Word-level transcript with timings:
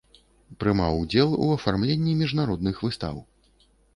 Прымаў 0.63 0.95
ўдзел 1.01 1.35
у 1.47 1.49
афармленні 1.57 2.17
міжнародных 2.23 2.75
выстаў. 2.87 3.21